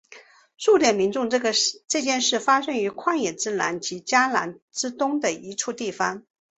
[0.57, 6.25] 数点民众这件事发生于旷野之南及迦南之东的一处地方。